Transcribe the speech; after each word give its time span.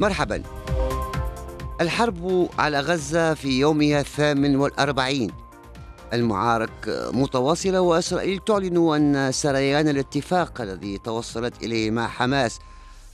مرحبا. 0.00 0.42
الحرب 1.80 2.48
على 2.58 2.80
غزة 2.80 3.34
في 3.34 3.60
يومها 3.60 4.00
الثامن 4.00 4.56
والأربعين. 4.56 5.30
المعارك 6.12 7.10
متواصلة 7.12 7.80
وإسرائيل 7.80 8.40
تعلن 8.46 8.94
أن 8.94 9.32
سريان 9.32 9.88
الاتفاق 9.88 10.60
الذي 10.60 10.98
توصلت 10.98 11.62
إليه 11.62 11.90
مع 11.90 12.08
حماس 12.08 12.58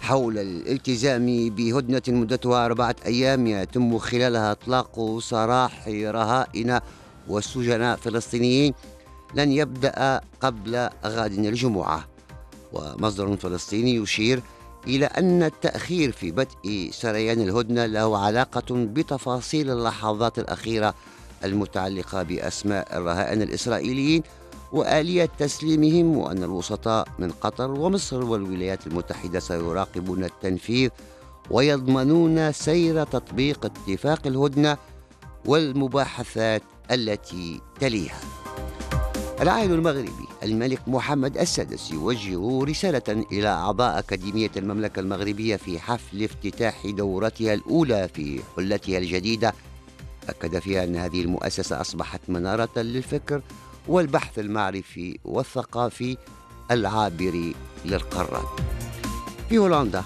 حول 0.01 0.39
الالتزام 0.39 1.51
بهدنة 1.51 2.03
مدتها 2.09 2.67
أربعة 2.67 2.97
أيام 3.07 3.47
يتم 3.47 3.99
خلالها 3.99 4.53
إطلاق 4.53 5.19
سراح 5.19 5.89
رهائن 5.89 6.81
وسجناء 7.29 7.97
فلسطينيين 7.97 8.75
لن 9.35 9.53
يبدأ 9.53 10.21
قبل 10.41 10.89
غد 11.05 11.33
الجمعة. 11.33 12.09
ومصدر 12.73 13.37
فلسطيني 13.37 13.95
يشير 13.97 14.43
إلى 14.87 15.07
أن 15.07 15.43
التأخير 15.43 16.13
في 16.13 16.31
بدء 16.31 16.91
سريان 16.93 17.41
الهدنة 17.41 17.87
له 17.87 18.19
علاقة 18.19 18.65
بتفاصيل 18.71 19.71
اللحظات 19.71 20.39
الأخيرة 20.39 20.95
المتعلقة 21.45 22.23
بأسماء 22.23 22.99
الرهائن 22.99 23.43
الإسرائيليين 23.43 24.23
وآلية 24.73 25.29
تسليمهم 25.39 26.17
وأن 26.17 26.43
الوسطاء 26.43 27.09
من 27.19 27.31
قطر 27.31 27.71
ومصر 27.71 28.25
والولايات 28.25 28.87
المتحدة 28.87 29.41
سيراقبون 29.41 30.25
التنفيذ 30.25 30.91
ويضمنون 31.51 32.53
سير 32.53 33.05
تطبيق 33.05 33.65
اتفاق 33.65 34.27
الهدنة 34.27 34.77
والمباحثات 35.47 36.63
التي 36.91 37.61
تليها. 37.81 38.21
العائل 39.41 39.73
المغربي. 39.73 40.32
الملك 40.43 40.89
محمد 40.89 41.39
السادس 41.39 41.91
يوجه 41.91 42.65
رسالة 42.65 43.25
إلى 43.33 43.49
أعضاء 43.49 43.99
أكاديمية 43.99 44.51
المملكة 44.57 45.01
المغربية 45.01 45.57
في 45.57 45.79
حفل 45.79 46.25
افتتاح 46.25 46.87
دورتها 46.87 47.55
الأولى 47.55 48.09
في 48.15 48.41
حلتها 48.57 48.99
الجديدة. 48.99 49.55
أكد 50.29 50.59
فيها 50.59 50.85
أن 50.85 50.97
هذه 50.97 51.23
المؤسسة 51.23 51.81
أصبحت 51.81 52.21
منارة 52.29 52.71
للفكر 52.77 53.43
والبحث 53.89 54.39
المعرفي 54.39 55.19
والثقافي 55.25 56.17
العابر 56.71 57.53
للقارات. 57.85 58.61
في 59.49 59.59
هولندا 59.59 60.05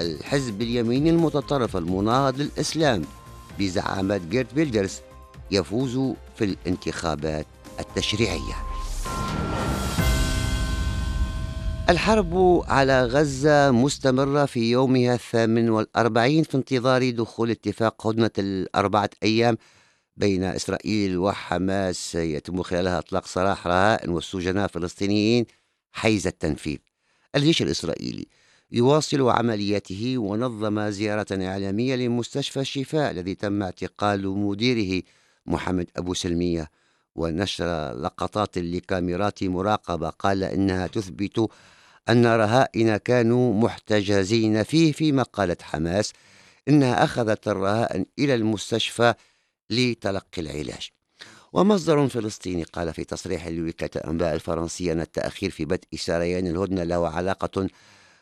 الحزب 0.00 0.62
اليميني 0.62 1.10
المتطرف 1.10 1.76
المناهض 1.76 2.40
للإسلام 2.40 3.02
بزعامة 3.58 4.16
جيرت 4.16 4.54
بيلدرز 4.54 5.00
يفوز 5.50 6.14
في 6.36 6.44
الانتخابات 6.44 7.46
التشريعية. 7.80 8.69
الحرب 11.90 12.62
على 12.66 13.04
غزة 13.04 13.70
مستمرة 13.70 14.44
في 14.44 14.70
يومها 14.70 15.14
الثامن 15.14 15.70
والأربعين 15.70 16.42
في 16.42 16.56
انتظار 16.56 17.10
دخول 17.10 17.50
اتفاق 17.50 18.06
هدنة 18.06 18.30
الأربعة 18.38 19.10
أيام 19.22 19.58
بين 20.16 20.44
إسرائيل 20.44 21.18
وحماس 21.18 22.14
يتم 22.14 22.62
خلالها 22.62 22.98
إطلاق 22.98 23.26
سراح 23.26 23.66
رهائن 23.66 24.10
والسجناء 24.10 24.64
الفلسطينيين 24.64 25.46
حيز 25.92 26.26
التنفيذ. 26.26 26.78
الجيش 27.36 27.62
الإسرائيلي 27.62 28.26
يواصل 28.72 29.30
عملياته 29.30 30.18
ونظم 30.18 30.90
زيارة 30.90 31.26
إعلامية 31.32 31.96
لمستشفى 31.96 32.60
الشفاء 32.60 33.10
الذي 33.10 33.34
تم 33.34 33.62
اعتقال 33.62 34.28
مديره 34.28 35.02
محمد 35.46 35.86
أبو 35.96 36.14
سلمية. 36.14 36.70
ونشر 37.14 37.92
لقطات 37.92 38.58
لكاميرات 38.58 39.44
مراقبة 39.44 40.10
قال 40.10 40.44
إنها 40.44 40.86
تثبت 40.86 41.50
أن 42.08 42.26
رهائن 42.26 42.96
كانوا 42.96 43.54
محتجزين 43.54 44.62
فيه 44.62 44.92
فيما 44.92 45.22
قالت 45.22 45.62
حماس 45.62 46.12
إنها 46.68 47.04
أخذت 47.04 47.48
الرهائن 47.48 48.06
إلى 48.18 48.34
المستشفى 48.34 49.14
لتلقي 49.70 50.42
العلاج. 50.42 50.90
ومصدر 51.52 52.08
فلسطيني 52.08 52.62
قال 52.62 52.94
في 52.94 53.04
تصريح 53.04 53.46
لوكالة 53.48 53.90
الأنباء 53.96 54.34
الفرنسية 54.34 54.92
أن 54.92 55.00
التأخير 55.00 55.50
في 55.50 55.64
بدء 55.64 55.88
سريان 55.96 56.46
الهدنة 56.46 56.82
له 56.82 57.08
علاقة 57.08 57.68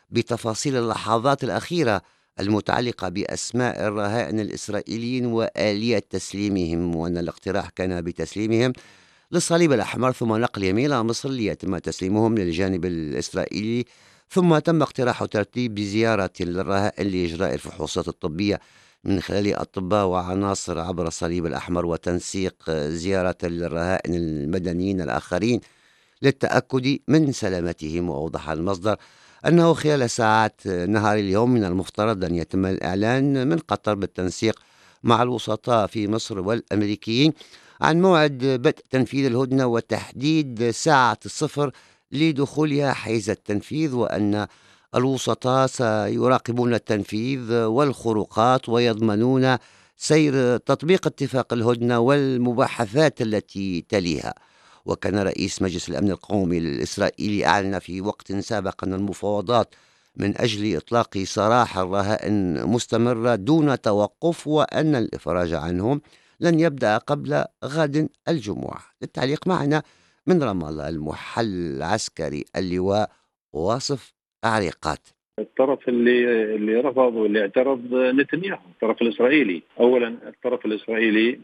بتفاصيل 0.09 0.77
اللحظات 0.77 1.43
الأخيرة 1.43 2.01
المتعلقة 2.39 3.09
بأسماء 3.09 3.87
الرهائن 3.87 4.39
الإسرائيليين 4.39 5.25
وآلية 5.25 5.99
تسليمهم 5.99 6.95
وأن 6.95 7.17
الاقتراح 7.17 7.69
كان 7.69 8.01
بتسليمهم 8.01 8.73
للصليب 9.31 9.73
الأحمر 9.73 10.11
ثم 10.11 10.35
نقلهم 10.35 10.77
إلى 10.77 11.03
مصر 11.03 11.29
ليتم 11.29 11.77
تسليمهم 11.77 12.37
للجانب 12.37 12.85
الإسرائيلي 12.85 13.85
ثم 14.29 14.57
تم 14.57 14.81
اقتراح 14.81 15.25
ترتيب 15.25 15.79
زيارة 15.79 16.31
للرهائن 16.39 17.07
لإجراء 17.07 17.53
الفحوصات 17.53 18.07
الطبية 18.07 18.59
من 19.03 19.21
خلال 19.21 19.55
أطباء 19.55 20.05
وعناصر 20.05 20.79
عبر 20.79 21.07
الصليب 21.07 21.45
الأحمر 21.45 21.85
وتنسيق 21.85 22.71
زيارة 22.71 23.37
للرهائن 23.43 24.15
المدنيين 24.15 25.01
الآخرين 25.01 25.61
للتأكد 26.21 26.97
من 27.07 27.31
سلامتهم. 27.31 28.09
وأوضح 28.09 28.49
المصدر 28.49 28.97
أنه 29.45 29.73
خلال 29.73 30.09
ساعات 30.09 30.67
نهار 30.67 31.17
اليوم 31.17 31.53
من 31.53 31.63
المفترض 31.63 32.23
أن 32.25 32.35
يتم 32.35 32.65
الإعلان 32.65 33.47
من 33.47 33.57
قطر 33.57 33.95
بالتنسيق 33.95 34.59
مع 35.03 35.23
الوسطاء 35.23 35.87
في 35.87 36.07
مصر 36.07 36.39
والأمريكيين 36.39 37.33
عن 37.81 38.01
موعد 38.01 38.37
بدء 38.37 38.83
تنفيذ 38.89 39.25
الهدنة 39.25 39.65
وتحديد 39.65 40.69
ساعة 40.69 41.19
الصفر 41.25 41.71
لدخولها 42.11 42.93
حيز 42.93 43.29
التنفيذ 43.29 43.93
وأن 43.95 44.47
الوسطاء 44.95 45.67
سيراقبون 45.67 46.73
التنفيذ 46.73 47.53
والخروقات 47.53 48.69
ويضمنون 48.69 49.57
سير 49.97 50.57
تطبيق 50.57 51.07
اتفاق 51.07 51.53
الهدنة 51.53 51.99
والمباحثات 51.99 53.21
التي 53.21 53.85
تليها. 53.89 54.33
وكان 54.85 55.19
رئيس 55.19 55.61
مجلس 55.61 55.89
الأمن 55.89 56.11
القومي 56.11 56.57
الإسرائيلي 56.57 57.45
أعلن 57.45 57.79
في 57.79 58.01
وقت 58.01 58.31
سابق 58.31 58.83
أن 58.83 58.93
المفاوضات 58.93 59.75
من 60.17 60.41
أجل 60.41 60.77
إطلاق 60.77 61.17
سراح 61.17 61.77
الرهائن 61.77 62.65
مستمرة 62.65 63.35
دون 63.35 63.81
توقف 63.81 64.47
وأن 64.47 64.95
الإفراج 64.95 65.53
عنهم 65.53 66.01
لن 66.41 66.59
يبدأ 66.59 66.97
قبل 66.97 67.43
غد 67.65 68.09
الجمعة. 68.29 68.79
للتعليق 69.01 69.47
معنا 69.47 69.83
من 70.27 70.43
رام 70.43 70.65
الله 70.65 70.89
المحل 70.89 71.75
العسكري 71.75 72.45
اللواء 72.55 73.09
واصف 73.53 74.13
عريقات. 74.43 74.99
الطرف 75.39 75.89
اللي 75.89 76.55
اللي 76.55 76.75
رفض 76.75 77.13
واللي 77.15 77.41
اعترض 77.41 77.81
نتنياهو 77.93 78.59
الطرف 78.71 79.01
الإسرائيلي. 79.01 79.61
اولا 79.79 80.07
الطرف 80.07 80.65
الإسرائيلي 80.65 81.39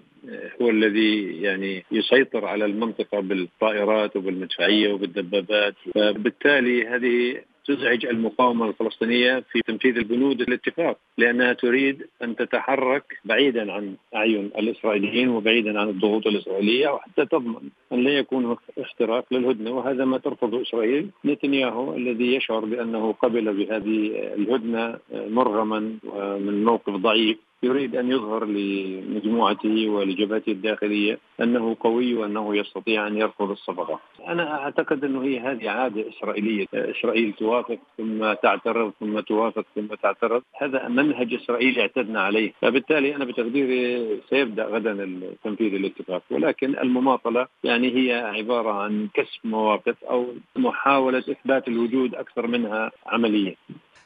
هو 0.61 0.69
الذي 0.69 1.41
يعني 1.41 1.85
يسيطر 1.91 2.45
على 2.45 2.65
المنطقة 2.65 3.19
بالطائرات 3.19 4.15
وبالمدفعية 4.15 4.93
وبالدبابات 4.93 5.75
فبالتالي 5.95 6.87
هذه 6.87 7.41
تزعج 7.67 8.05
المقاومة 8.05 8.69
الفلسطينية 8.69 9.43
في 9.51 9.61
تنفيذ 9.61 9.97
البنود 9.97 10.41
الاتفاق 10.41 10.97
لأنها 11.17 11.53
تريد 11.53 12.07
أن 12.23 12.35
تتحرك 12.35 13.03
بعيدا 13.25 13.71
عن 13.71 13.95
أعين 14.15 14.45
الإسرائيليين 14.45 15.29
وبعيدا 15.29 15.79
عن 15.79 15.89
الضغوط 15.89 16.27
الإسرائيلية 16.27 16.89
وحتى 16.89 17.25
تضمن 17.25 17.69
أن 17.93 18.03
لا 18.03 18.11
يكون 18.11 18.57
اختراق 18.77 19.25
للهدنة. 19.31 19.71
وهذا 19.71 20.05
ما 20.05 20.17
ترفضه 20.17 20.61
إسرائيل. 20.61 21.09
نتنياهو 21.25 21.95
الذي 21.95 22.35
يشعر 22.35 22.65
بأنه 22.65 23.11
قبل 23.11 23.53
بهذه 23.53 24.11
الهدنة 24.37 24.97
مرغما 25.11 25.97
ومن 26.03 26.63
موقف 26.63 26.93
ضعيف. 26.93 27.37
يريد 27.65 27.95
أن 27.95 28.11
يظهر 28.11 28.45
لمجموعته 28.45 29.89
ولجبهته 29.89 30.51
الداخلية 30.51 31.19
أنه 31.41 31.77
قوي 31.79 32.13
وأنه 32.13 32.55
يستطيع 32.55 33.07
أن 33.07 33.17
يرفض 33.17 33.51
الصفقه. 33.51 33.99
أنا 34.27 34.63
أعتقد 34.63 35.03
أنه 35.03 35.23
هي 35.23 35.39
هذه 35.39 35.69
عادة 35.69 36.09
إسرائيلية، 36.09 36.65
إسرائيل 36.73 37.33
توافق 37.33 37.79
ثم 37.97 38.33
تعترض 38.33 38.91
ثم 38.99 39.19
توافق 39.19 39.65
ثم 39.75 39.87
تعترض، 39.87 40.41
هذا 40.61 40.87
منهج 40.87 41.33
اسرائيلي 41.33 41.81
اعتدنا 41.81 42.21
عليه، 42.21 42.53
فبالتالي 42.61 43.15
أنا 43.15 43.25
بتقديري 43.25 44.07
سيبدأ 44.29 44.65
غدا 44.65 45.19
تنفيذ 45.43 45.73
الاتفاق، 45.73 46.23
ولكن 46.31 46.75
المماطلة 46.79 47.47
يعني 47.63 47.95
هي 47.95 48.13
عبارة 48.13 48.71
عن 48.71 49.07
كسب 49.13 49.39
مواقف 49.43 50.03
أو 50.03 50.25
محاولة 50.55 51.19
إثبات 51.19 51.67
الوجود 51.67 52.15
أكثر 52.15 52.47
منها 52.47 52.91
عملية. 53.05 53.55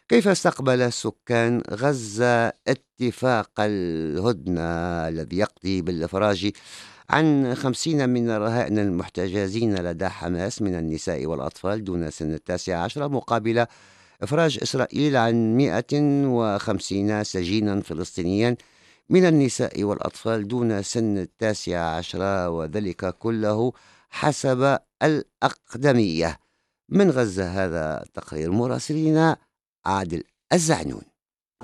كيف 0.09 0.27
استقبل 0.27 0.93
سكان 0.93 1.63
غزة 1.71 2.47
اتفاق 2.47 3.51
الهدنة 3.59 4.61
الذي 5.07 5.37
يقضي 5.37 5.81
بالإفراج 5.81 6.51
عن 7.09 7.55
خمسين 7.55 8.09
من 8.09 8.29
الرهائن 8.29 8.79
المحتجزين 8.79 9.75
لدى 9.75 10.09
حماس 10.09 10.61
من 10.61 10.75
النساء 10.75 11.25
والأطفال 11.25 11.83
دون 11.83 12.11
سن 12.11 12.33
التاسعة 12.33 12.83
عشرة 12.83 13.07
مقابل 13.07 13.65
إفراج 14.21 14.59
إسرائيل 14.63 15.17
عن 15.17 15.57
150 15.57 17.23
سجينا 17.23 17.81
فلسطينيا 17.81 18.57
من 19.09 19.25
النساء 19.25 19.83
والأطفال 19.83 20.47
دون 20.47 20.83
سن 20.83 21.17
التاسعة 21.17 21.97
عشرة 21.97 22.49
وذلك 22.49 23.17
كله 23.17 23.73
حسب 24.09 24.77
الأقدمية. 25.03 26.39
من 26.89 27.11
غزة 27.11 27.65
هذا 27.65 28.05
تقرير 28.13 28.51
مراسلين 28.51 29.35
عادل 29.85 30.23
الزعنون. 30.53 31.01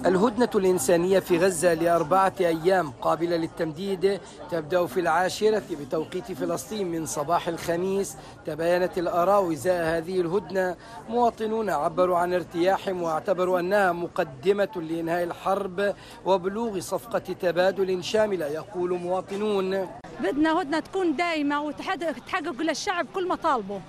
الهدنة 0.06 0.50
الإنسانية 0.56 1.20
في 1.20 1.38
غزة 1.38 1.74
لأربعة 1.74 2.34
أيام 2.40 2.92
قابلة 2.92 3.36
للتمديد 3.36 4.20
تبدأ 4.52 4.86
في 4.86 5.00
العاشرة 5.00 5.64
بتوقيت 5.72 6.32
فلسطين 6.32 6.92
من 6.92 7.06
صباح 7.06 7.48
الخميس. 7.48 8.16
تباينت 8.46 8.98
الآراء 8.98 9.54
إزاء 9.54 9.98
هذه 9.98 10.22
الهدنة. 10.22 10.76
مواطنون 11.10 11.70
عبروا 11.70 12.18
عن 12.18 12.34
ارتياحهم 12.34 13.02
واعتبروا 13.02 13.60
أنها 13.60 13.92
مقدمة 13.92 14.70
لإنهاء 14.76 15.24
الحرب 15.24 15.96
وبلوغ 16.26 16.80
صفقة 16.80 17.20
تبادل 17.20 18.04
شاملة 18.04 18.46
يقول 18.46 19.00
مواطنون. 19.00 19.88
بدنا 20.20 20.62
هدنة 20.62 20.80
تكون 20.80 21.16
دائمة 21.16 21.62
وتحقق 21.62 22.62
للشعب 22.62 23.06
كل 23.16 23.28
مطالبه. 23.28 23.82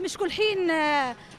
مش 0.00 0.16
كل 0.16 0.30
حين 0.30 0.72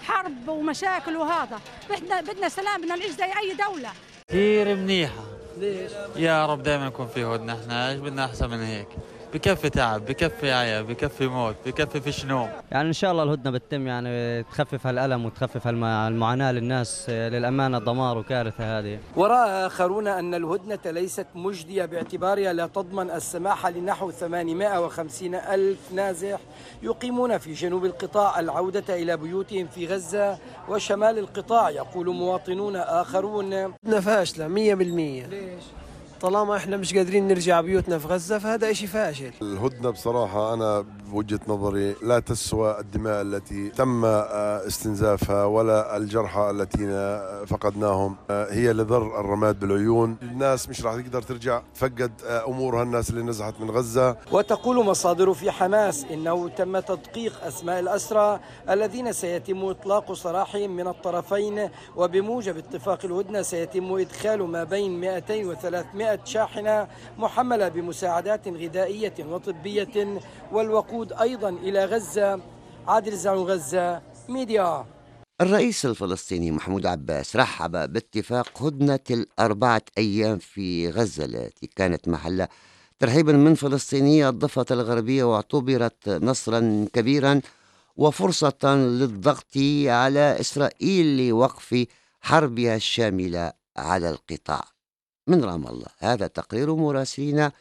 حرب 0.08 0.48
ومشاكل 0.48 1.16
وهذا. 1.16 1.60
بدنا 1.90 2.22
بدنا 2.22 2.50
سلام 2.50 2.82
بدنا 2.82 2.96
نعيش 2.96 3.12
زي 3.12 3.24
أي 3.26 3.54
دولة. 3.68 3.90
كثير 4.30 4.76
منيحة. 4.76 5.24
ليش؟ 5.58 5.92
يا 6.16 6.46
رب 6.46 6.64
دائما 6.64 6.88
يكون 6.88 7.08
في 7.08 7.24
هدنة. 7.24 7.60
إحنا 7.62 7.90
إيش 7.90 8.00
بدنا 8.00 8.26
أحسن 8.26 8.50
من 8.50 8.62
هيك؟ 8.64 8.88
بكفي 9.34 9.70
تعب 9.70 10.06
بكفي 10.06 10.52
عيا 10.52 10.82
بكفي 10.82 11.28
موت 11.28 11.56
بكفي 11.66 12.02
فيش 12.02 12.26
نوم 12.26 12.50
يعني 12.72 12.88
إن 12.88 12.94
شاء 12.94 13.12
الله 13.12 13.24
الهدنة 13.24 13.52
بتتم 13.52 13.88
يعني 13.88 14.44
تخفف 14.44 14.88
هالألم 14.88 15.26
وتخفف 15.26 15.68
المعاناة 15.68 16.52
للناس 16.52 17.10
للأمانة 17.10 17.80
دمار 17.80 18.18
وكارثة 18.18 18.80
هذه. 18.80 19.00
ورأى 19.16 19.66
آخرون 19.66 20.08
أن 20.08 20.34
الهدنة 20.34 20.92
ليست 20.92 21.28
مجدية 21.36 21.86
باعتبارها 21.86 22.54
لا 22.54 22.68
تضمن 22.68 23.12
السماح 23.12 23.68
لنحو 23.68 24.12
850 24.12 25.36
ألف 25.36 25.92
نازح 25.92 26.40
يقيمون 26.84 27.38
في 27.38 27.54
جنوب 27.54 27.86
القطاع 27.86 28.40
العودة 28.40 28.96
إلى 28.96 29.18
بيوتهم 29.18 29.68
في 29.68 29.88
غزة 29.88 30.38
وشمال 30.70 31.20
القطاع 31.20 31.70
يقول 31.70 32.10
مواطنون 32.16 32.76
آخرون. 32.76 33.74
فاشلة 34.02 34.48
100% 34.48 34.50
ليش؟ 34.52 35.64
طالما 36.22 36.56
إحنا 36.58 36.78
مش 36.78 36.94
قادرين 36.94 37.28
نرجع 37.28 37.62
بيوتنا 37.62 38.00
في 38.00 38.08
غزة 38.08 38.40
فهذا 38.40 38.74
شيء 38.74 38.88
فاشل. 38.88 39.32
الهدنة 39.42 39.90
بصراحة 39.90 40.54
أنا 40.54 40.86
بوجهه 41.12 41.40
نظري 41.48 41.96
لا 42.04 42.20
تسوى 42.20 42.80
الدماء 42.80 43.22
التي 43.22 43.70
تم 43.70 44.06
استنزافها 44.06 45.46
ولا 45.46 45.98
الجرحى 45.98 46.50
التي 46.50 46.86
فقدناهم. 47.48 48.16
هي 48.30 48.74
لذر 48.74 49.20
الرماد 49.20 49.60
بالعيون، 49.60 50.18
الناس 50.22 50.70
مش 50.70 50.86
راح 50.86 50.96
تقدر 50.96 51.22
ترجع 51.22 51.62
تفقد 51.76 52.12
أمورها. 52.48 52.84
الناس 52.84 53.10
اللي 53.10 53.24
نزحت 53.24 53.54
من 53.60 53.72
غزة. 53.72 54.18
وتقول 54.32 54.86
مصادر 54.86 55.34
في 55.34 55.52
حماس 55.52 56.06
إنه 56.12 56.50
تم 56.50 56.80
تدقيق 56.80 57.44
أسماء 57.44 57.80
الأسرى 57.80 58.40
الذين 58.70 59.14
سيتم 59.14 59.66
إطلاق 59.66 60.14
سراحهم 60.14 60.76
من 60.76 60.88
الطرفين. 60.88 61.70
وبموجب 61.96 62.58
اتفاق 62.58 63.06
الهدنه 63.06 63.42
سيتم 63.42 63.94
إدخال 63.94 64.44
ما 64.44 64.64
بين 64.64 65.00
200 65.00 65.46
و 65.46 65.54
300 65.54 66.20
شاحنة 66.26 66.88
محملة 67.18 67.68
بمساعدات 67.68 68.48
غذائية 68.48 69.14
وطبية. 69.20 70.22
والوقود 70.52 71.01
أيضا 71.10 71.50
إلى 71.50 71.86
غزة. 71.86 72.40
عادل 72.88 73.18
زعو 73.18 73.48
غزة 73.48 74.02
ميديا. 74.30 74.86
الرئيس 75.42 75.86
الفلسطيني 75.86 76.52
محمود 76.52 76.86
عباس 76.86 77.36
رحب 77.36 77.72
باتفاق 77.94 78.64
هدنة 78.64 79.00
الأربعة 79.12 79.82
أيام 79.98 80.38
في 80.38 80.90
غزة 80.90 81.26
التي 81.26 81.68
كانت 81.68 82.08
محل 82.08 82.48
ترحيب 83.00 83.30
من 83.30 83.56
فلسطيني 83.56 84.30
الضفة 84.30 84.66
الغربية 84.72 85.24
واعتبرت 85.24 86.10
نصرا 86.10 86.86
كبيرا 86.94 87.42
وفرصة 87.96 88.76
للضغط 88.76 89.58
على 89.86 90.38
إسرائيل 90.40 91.28
لوقف 91.30 91.86
حربها 92.22 92.76
الشاملة 92.76 93.54
على 93.78 94.10
القطاع. 94.10 94.64
من 95.28 95.44
رام 95.44 95.68
الله 95.68 95.88
هذا 96.00 96.28
تقرير 96.28 96.76
مراسلنا 96.76 97.52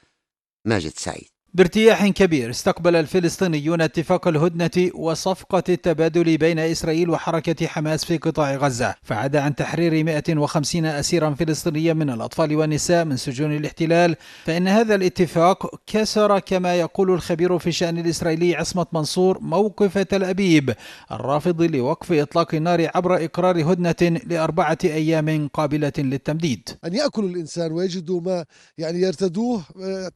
ماجد 0.65 0.93
سعيد. 0.97 1.31
بارتياح 1.55 2.07
كبير 2.07 2.51
استقبل 2.51 2.97
الفلسطينيون 2.97 3.81
اتفاق 3.81 4.29
الهدنة 4.29 4.91
وصفقة 4.95 5.63
التبادل 5.69 6.39
بين 6.39 6.59
إسرائيل 6.59 7.11
وحركة 7.11 7.67
حماس 7.67 8.05
في 8.05 8.17
قطاع 8.17 8.57
غزة 8.57 8.95
فعدا 9.03 9.41
عن 9.41 9.55
تحرير 9.55 10.05
150 10.05 10.87
أسيرا 10.87 11.35
فلسطينيا 11.35 11.93
من 11.93 12.11
الأطفال 12.11 12.57
والنساء 12.57 13.05
من 13.05 13.17
سجون 13.17 13.57
الاحتلال. 13.57 14.17
فإن 14.45 14.69
هذا 14.69 14.95
الاتفاق 14.95 15.81
كسر 15.87 16.39
كما 16.39 16.75
يقول 16.75 17.11
الخبير 17.11 17.59
في 17.59 17.67
الشأن 17.67 17.99
الإسرائيلي 17.99 18.57
عصمت 18.57 18.89
منصور 18.93 19.39
موقف 19.41 19.99
تل 19.99 20.25
أبيب 20.25 20.75
الرافض 21.13 21.63
لوقف 21.63 22.13
إطلاق 22.13 22.55
النار 22.55 22.91
عبر 22.95 23.25
إقرار 23.25 23.73
هدنة 23.73 24.21
لأربعة 24.27 24.79
أيام 24.85 25.49
قابلة 25.49 25.93
للتمديد. 25.99 26.69
أن 26.85 26.95
يأكل 26.95 27.25
الإنسان 27.25 27.73
ويجدوا 27.73 28.21
ما 28.21 28.45
يعني 28.79 29.01
يرتدوه 29.01 29.63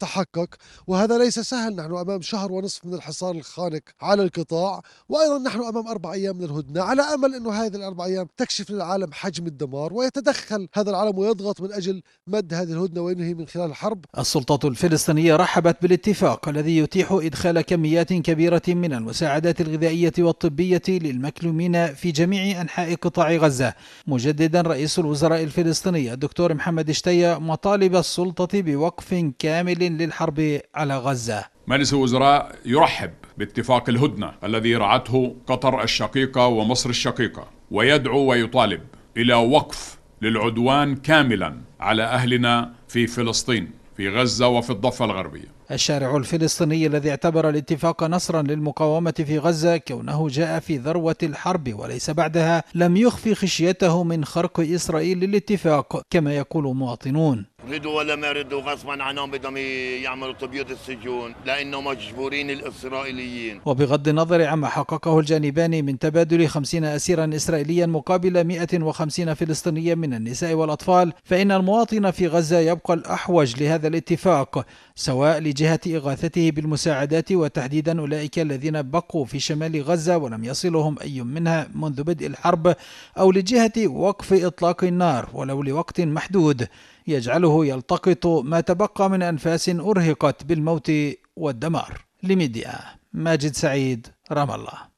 تحقق 0.00 0.54
وهذا 0.86 1.23
ليس 1.24 1.40
سهل. 1.40 1.76
نحن 1.76 1.96
أمام 1.96 2.20
شهر 2.22 2.52
ونصف 2.52 2.84
من 2.84 2.94
الحصار 2.94 3.34
الخانق 3.34 3.80
على 4.00 4.22
القطاع 4.22 4.82
وأيضا 5.08 5.38
نحن 5.38 5.62
أمام 5.62 5.88
أربع 5.88 6.12
أيام 6.12 6.36
من 6.36 6.44
الهدنة. 6.44 6.82
على 6.82 7.02
أمل 7.02 7.34
أنه 7.34 7.52
هذه 7.52 7.76
الأربع 7.76 8.04
أيام 8.04 8.28
تكشف 8.36 8.70
للعالم 8.70 9.12
حجم 9.12 9.46
الدمار 9.46 9.94
ويتدخل 9.94 10.68
هذا 10.74 10.90
العالم 10.90 11.18
ويضغط 11.18 11.60
من 11.60 11.72
أجل 11.72 12.02
مد 12.26 12.54
هذه 12.54 12.72
الهدنة 12.72 13.00
وينهي 13.00 13.34
من 13.34 13.46
خلال 13.46 13.70
الحرب. 13.70 14.04
السلطات 14.18 14.64
الفلسطينية 14.64 15.36
رحبت 15.36 15.76
بالاتفاق 15.82 16.48
الذي 16.48 16.76
يتيح 16.76 17.12
إدخال 17.12 17.60
كميات 17.60 18.12
كبيرة 18.12 18.62
من 18.68 18.92
المساعدات 18.92 19.60
الغذائية 19.60 20.12
والطبية 20.18 20.82
للمكلومين 20.88 21.94
في 21.94 22.12
جميع 22.12 22.60
أنحاء 22.60 22.94
قطاع 22.94 23.36
غزة. 23.36 23.74
مجددا 24.06 24.60
رئيس 24.60 24.98
الوزراء 24.98 25.42
الفلسطيني 25.42 26.12
الدكتور 26.12 26.54
محمد 26.54 26.90
اشتيا 26.90 27.38
مطالب 27.38 27.96
السلطة 27.96 28.60
بوقف 28.60 29.32
كامل 29.38 29.78
للحرب 29.78 30.60
على 30.74 30.98
غزة. 30.98 31.13
غزة 31.14 31.44
مجلس 31.66 31.92
الوزراء 31.92 32.58
يرحب 32.64 33.10
باتفاق 33.38 33.88
الهدنة 33.88 34.32
الذي 34.44 34.76
رعته 34.76 35.36
قطر 35.46 35.82
الشقيقة 35.82 36.46
ومصر 36.46 36.90
الشقيقة 36.90 37.50
ويدعو 37.70 38.20
ويطالب 38.30 38.80
إلى 39.16 39.34
وقف 39.34 39.98
للعدوان 40.22 40.96
كاملا 40.96 41.56
على 41.80 42.02
أهلنا 42.02 42.72
في 42.88 43.06
فلسطين 43.06 43.70
في 43.96 44.08
غزة 44.08 44.48
وفي 44.48 44.70
الضفة 44.70 45.04
الغربية. 45.04 45.48
الشارع 45.70 46.16
الفلسطيني 46.16 46.86
الذي 46.86 47.10
اعتبر 47.10 47.48
الاتفاق 47.48 48.04
نصرا 48.04 48.42
للمقاومة 48.42 49.14
في 49.26 49.38
غزة 49.38 49.76
كونه 49.76 50.28
جاء 50.28 50.60
في 50.60 50.76
ذروة 50.76 51.16
الحرب 51.22 51.74
وليس 51.78 52.10
بعدها 52.10 52.64
لم 52.74 52.96
يخفي 52.96 53.34
خشيته 53.34 54.02
من 54.04 54.24
خرق 54.24 54.60
إسرائيل 54.60 55.18
للاتفاق 55.18 56.02
كما 56.10 56.36
يقول 56.36 56.76
مواطنون. 56.76 57.46
ردوا 57.70 57.98
ولا 57.98 58.16
ما 58.16 58.32
ردوا 58.32 58.60
غصبا 58.60 59.02
عنهم 59.02 59.30
بدهم 59.30 59.56
يعملوا 60.02 60.32
تبييض 60.32 60.70
السجون 60.70 61.34
لأنه 61.46 61.80
مجبورين 61.80 62.50
الإسرائيليين. 62.50 63.60
وبغض 63.64 64.08
النظر 64.08 64.44
عما 64.46 64.68
حققه 64.68 65.18
الجانبان 65.20 65.84
من 65.84 65.98
تبادل 65.98 66.48
50 66.48 66.84
اسيرا 66.84 67.30
اسرائيليا 67.34 67.86
مقابل 67.86 68.44
150 68.44 69.34
فلسطينيا 69.34 69.94
من 69.94 70.14
النساء 70.14 70.54
والأطفال 70.54 71.12
فإن 71.24 71.52
المواطن 71.52 72.10
في 72.10 72.26
غزة 72.26 72.58
يبقى 72.58 72.94
الأحوج 72.94 73.62
لهذا 73.62 73.88
الاتفاق 73.88 74.66
سواء 74.94 75.38
لجهه 75.54 75.80
إغاثته 75.86 76.50
بالمساعدات 76.50 77.32
وتحديدا 77.32 78.00
أولئك 78.00 78.38
الذين 78.38 78.82
بقوا 78.82 79.24
في 79.24 79.40
شمال 79.40 79.82
غزة 79.82 80.16
ولم 80.16 80.44
يصلهم 80.44 80.98
أي 81.02 81.22
منها 81.22 81.68
منذ 81.74 82.02
بدء 82.02 82.26
الحرب 82.26 82.76
أو 83.18 83.32
لجهة 83.32 83.86
وقف 83.86 84.32
إطلاق 84.32 84.84
النار 84.84 85.30
ولو 85.32 85.62
لوقت 85.62 86.00
محدود. 86.00 86.68
يجعله 87.06 87.66
يلتقط 87.66 88.26
ما 88.26 88.60
تبقى 88.60 89.10
من 89.10 89.22
أنفاس 89.22 89.68
أرهقت 89.68 90.44
بالموت 90.44 90.92
والدمار. 91.36 92.04
لميديا 92.22 92.78
ماجد 93.12 93.54
سعيد 93.54 94.06
رام 94.32 94.50
الله. 94.50 94.94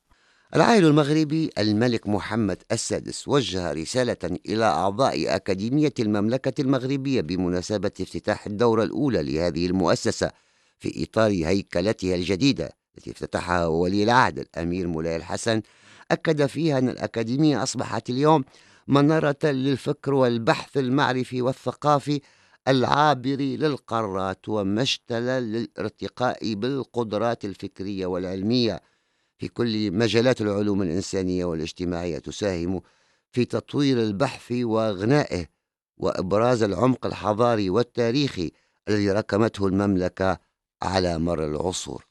العائل 0.55 0.87
المغربي 0.87 1.51
الملك 1.59 2.09
محمد 2.09 2.63
السادس 2.73 3.29
وجه 3.29 3.73
رسالة 3.73 4.39
إلى 4.49 4.65
أعضاء 4.65 5.37
أكاديمية 5.37 5.95
المملكة 5.99 6.61
المغربية 6.61 7.21
بمناسبة 7.21 7.93
افتتاح 8.01 8.47
الدورة 8.47 8.85
الأولى 8.85 9.23
لهذه 9.23 9.67
المؤسسة. 9.67 10.46
في 10.79 11.03
إطار 11.05 11.31
هيكلتها 11.31 12.15
الجديدة 12.15 12.71
التي 12.99 13.11
افتتحها 13.11 13.67
ولي 13.67 14.03
العهد 14.03 14.39
الأمير 14.39 14.87
مولاي 14.87 15.17
الحسن 15.17 15.63
أكد 16.11 16.47
فيها 16.47 16.79
أن 16.79 16.89
الأكاديمية 16.89 17.63
أصبحت 17.63 18.11
اليوم 18.11 18.45
منارة 18.89 19.37
للفكر 19.45 20.15
والبحث 20.15 20.77
المعرفي 20.77 21.43
والثقافي 21.43 22.21
العابر 22.69 23.37
للقارات 23.37 24.49
ومشتلا 24.49 25.41
للارتقاء 25.41 26.55
بالقدرات 26.55 27.45
الفكرية 27.45 28.07
والعلمية. 28.07 28.81
في 29.39 29.49
كل 29.49 29.91
مجالات 29.91 30.41
العلوم 30.41 30.83
الإنسانية 30.83 31.45
والاجتماعية 31.45 32.19
تساهم 32.19 32.83
في 33.33 33.45
تطوير 33.45 34.03
البحث 34.03 34.53
وغنائه 34.53 35.47
وإبراز 35.97 36.63
العمق 36.63 37.07
الحضاري 37.07 37.71
والتاريخي 37.71 38.51
الذي 38.89 39.11
ركمته 39.11 39.67
المملكة 39.67 40.39
على 40.87 41.19
مر 41.19 41.45
العصور. 41.45 42.05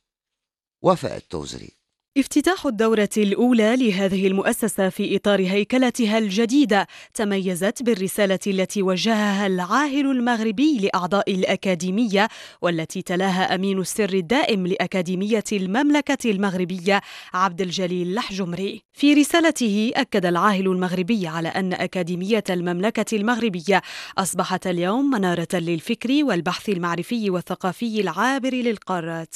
وفاء 0.84 1.18
التوزري. 1.18 1.72
افتتاح 2.18 2.66
الدورة 2.66 3.10
الأولى 3.18 3.76
لهذه 3.76 4.28
المؤسسة 4.28 4.90
في 4.90 5.16
إطار 5.16 5.42
هيكلتها 5.42 6.18
الجديدة 6.18 6.88
تميزت 7.14 7.84
بالرسالة 7.84 8.40
التي 8.48 8.82
وجهها 8.82 9.48
العاهل 9.48 10.12
المغربي 10.12 10.78
لأعضاء 10.78 11.32
الأكاديمية 11.32 12.28
والتي 12.62 13.02
تلاها 13.02 13.56
أمين 13.56 13.80
السر 13.80 14.14
الدائم 14.14 14.68
لأكاديمية 14.68 15.44
المملكة 15.52 16.32
المغربية 16.32 17.02
عبد 17.34 17.62
الجليل 17.62 18.16
لحجمري 18.16 18.85
في 18.98 19.14
رسالته 19.14 19.92
أكد 19.96 20.26
العاهل 20.26 20.68
المغربي 20.68 21.28
على 21.28 21.48
أن 21.48 21.74
أكاديمية 21.74 22.44
المملكة 22.50 23.16
المغربية 23.16 23.82
أصبحت 24.18 24.68
اليوم 24.68 25.10
منارة 25.10 25.48
للفكر 25.54 26.24
والبحث 26.24 26.70
المعرفي 26.70 27.30
والثقافي 27.30 28.02
العابر 28.02 28.54
للقارات 28.54 29.36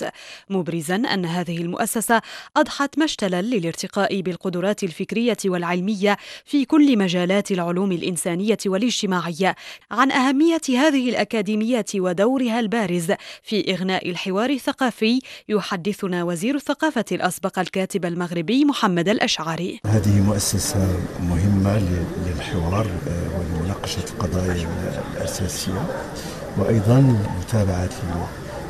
مبرزا 0.49 0.95
أن 0.95 1.25
هذه 1.25 1.57
المؤسسة 1.57 2.21
أضحت 2.57 2.99
مشتلا 2.99 3.41
للارتقاء 3.41 4.21
بالقدرات 4.21 4.83
الفكرية 4.83 5.37
والعلمية 5.45 6.17
في 6.45 6.65
كل 6.65 6.97
مجالات 6.97 7.51
العلوم 7.51 7.91
الإنسانية 7.91 8.57
والاجتماعية. 8.65 9.55
عن 9.91 10.11
أهمية 10.11 10.61
هذه 10.69 11.09
الأكاديمية 11.09 11.85
ودورها 11.95 12.59
البارز 12.59 13.11
في 13.43 13.73
إغناء 13.73 14.09
الحوار 14.09 14.49
الثقافي 14.49 15.21
يحدثنا 15.49 16.23
وزير 16.23 16.55
الثقافة 16.55 17.05
الأسبق 17.11 17.59
الكاتب 17.59 18.05
المغربي 18.05 18.65
محمد 18.65 19.09
الأشعري. 19.09 19.48
هذه 19.85 20.21
مؤسسة 20.21 20.87
مهمة 21.29 21.81
للحوار 22.27 22.85
آه، 23.07 23.39
ولمناقشة 23.39 24.03
القضايا 24.13 24.67
الأساسية 25.17 25.81
وأيضا 26.57 26.99
متابعة 27.39 27.89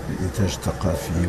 الإنتاج 0.09 0.57
الثقافي 0.57 1.27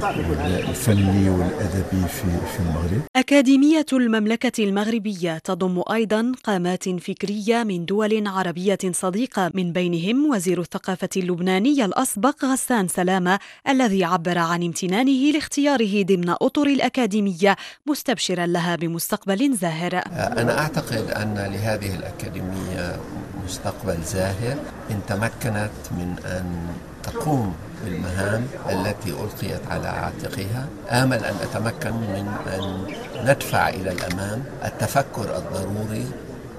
والفني 0.68 1.30
والأدبي 1.30 2.08
في 2.08 2.28
في 2.52 2.60
المغرب. 2.60 3.02
أكاديمية 3.16 3.86
المملكة 3.92 4.64
المغربية 4.64 5.38
تضم 5.38 5.82
أيضا 5.92 6.32
قامات 6.44 6.88
فكرية 6.88 7.62
من 7.62 7.84
دول 7.84 8.26
عربية 8.26 8.78
صديقة 8.92 9.50
من 9.54 9.72
بينهم 9.72 10.30
وزير 10.30 10.60
الثقافة 10.60 11.08
اللبناني 11.16 11.84
الأسبق 11.84 12.44
غسان 12.44 12.88
سلامة 12.88 13.38
الذي 13.68 14.04
عبر 14.04 14.38
عن 14.38 14.62
امتنانه 14.62 15.32
لاختياره 15.32 16.02
ضمن 16.02 16.28
أطر 16.30 16.66
الأكاديمية 16.66 17.56
مستبشرا 17.86 18.46
لها 18.46 18.76
بمستقبل 18.76 19.54
زاهر. 19.56 20.02
أنا 20.16 20.58
أعتقد 20.58 21.10
أن 21.10 21.34
لهذه 21.34 21.94
الأكاديمية 21.94 22.96
مستقبل 23.44 24.02
زاهر 24.02 24.56
إن 24.90 25.00
تمكنت 25.08 25.70
من 25.90 26.16
أن 26.24 26.66
تقوم 27.02 27.54
بالمهام 27.84 28.46
التي 28.70 29.10
ألقيت 29.10 29.60
على 29.70 29.88
عاتقها. 29.88 30.66
آمل 30.90 31.24
أن 31.24 31.34
أتمكن 31.42 31.90
من 31.92 32.26
أن 32.46 32.94
ندفع 33.24 33.68
إلى 33.68 33.92
الأمام 33.92 34.44
التفكر 34.64 35.36
الضروري 35.36 36.06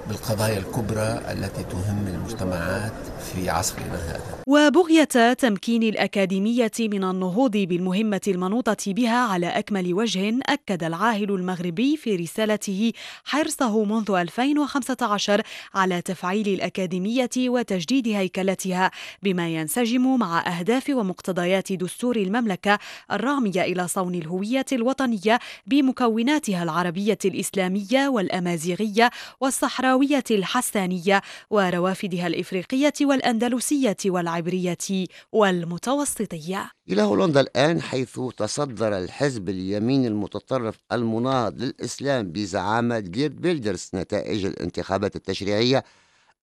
بالقضايا 0.08 0.58
الكبرى 0.58 1.20
التي 1.32 1.62
تهم 1.62 2.06
المجتمعات 2.06 2.92
في 3.22 3.50
عصرنا 3.50 3.94
هذا. 3.94 4.42
وبغية 4.46 5.32
تمكين 5.32 5.82
الأكاديمية 5.82 6.70
من 6.80 7.04
النهوض 7.04 7.56
بالمهمة 7.56 8.20
المنوطة 8.28 8.76
بها 8.92 9.16
على 9.16 9.46
أكمل 9.46 9.94
وجه 9.94 10.38
أكد 10.48 10.84
العاهل 10.84 11.30
المغربي 11.30 11.96
في 11.96 12.16
رسالته 12.16 12.92
حرصه 13.24 13.84
منذ 13.84 14.10
2015 14.10 15.42
على 15.74 16.02
تفعيل 16.02 16.48
الأكاديمية 16.48 17.30
وتجديد 17.38 18.08
هيكلتها 18.08 18.90
بما 19.22 19.48
ينسجم 19.48 20.18
مع 20.18 20.58
أهداف 20.58 20.90
ومقتضيات 20.90 21.72
دستور 21.72 22.16
المملكة 22.16 22.78
الرامية 23.12 23.62
إلى 23.62 23.88
صون 23.88 24.14
الهوية 24.14 24.66
الوطنية 24.72 25.38
بمكوناتها 25.66 26.62
العربية 26.62 27.18
الإسلامية 27.24 28.08
والأمازيغية 28.08 29.10
والصحراوية 29.40 30.24
الحسانية 30.30 31.22
وروافدها 31.50 32.26
الإفريقية 32.26 32.92
والأندلسية 33.12 33.96
والعبرية 34.06 35.06
والمتوسطية. 35.32 36.70
إلى 36.88 37.02
هولندا 37.02 37.40
الآن 37.40 37.80
حيث 37.82 38.20
تصدر 38.36 38.98
الحزب 38.98 39.48
اليمين 39.48 40.06
المتطرف 40.06 40.78
المناهض 40.92 41.62
للإسلام 41.62 42.32
بزعامة 42.32 42.98
جيرد 42.98 43.40
بيلدرز 43.40 43.90
نتائج 43.94 44.44
الانتخابات 44.44 45.16
التشريعية 45.16 45.84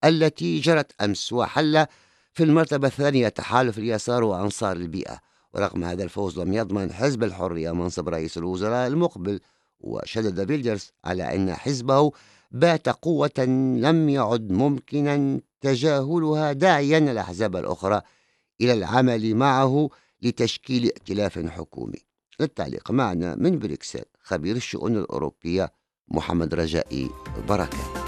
التي 0.04 0.60
جرت 0.60 0.92
أمس 1.02 1.34
وحل 1.34 1.86
في 2.34 2.44
المرتبة 2.44 2.88
الثانية 2.88 3.28
تحالف 3.28 3.78
اليسار 3.78 4.24
وأنصار 4.24 4.76
البيئة. 4.76 5.20
ورغم 5.54 5.84
هذا 5.84 6.04
الفوز 6.04 6.40
لم 6.40 6.54
يضمن 6.54 6.94
حزب 6.94 7.24
الحرية 7.24 7.72
منصب 7.72 8.10
رئيس 8.10 8.38
الوزراء 8.38 8.88
المقبل 8.88 9.40
وشدد 9.80 10.48
فيلدرز 10.48 10.92
على 11.06 11.36
أن 11.36 11.54
حزبه 11.54 12.12
بات 12.52 12.90
قوة 12.90 13.40
لم 13.78 14.10
يعد 14.10 14.52
ممكنا 14.52 15.40
تجاهلها 15.62 16.54
داعيا 16.54 16.98
الأحزاب 16.98 17.56
الأخرى 17.56 18.02
إلى 18.62 18.74
العمل 18.74 19.36
معه 19.36 19.90
لتشكيل 20.22 20.86
ائتلاف 20.86 21.40
حكومي. 21.40 22.00
للتعليق 22.40 22.92
معنا 22.92 23.36
من 23.36 23.60
بروكسل 23.60 24.04
خبير 24.22 24.56
الشؤون 24.56 24.98
الأوروبية 24.98 25.72
محمد 26.08 26.54
رجائي 26.54 27.10
بركات 27.48 28.00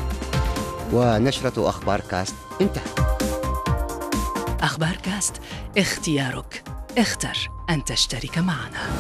ونشرة 0.94 1.70
أخبار 1.70 2.00
كاست 2.00 2.36
انتهت. 2.62 3.00
أخبار 4.62 4.96
كاست 4.96 5.42
اختيارك. 5.78 6.64
اختر 6.98 7.50
أن 7.70 7.84
تشترك 7.84 8.38
معنا. 8.38 8.92